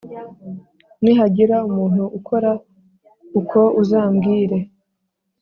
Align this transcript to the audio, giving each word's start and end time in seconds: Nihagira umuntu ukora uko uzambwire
Nihagira 1.03 1.55
umuntu 1.69 2.03
ukora 2.17 2.51
uko 3.39 3.59
uzambwire 3.81 4.57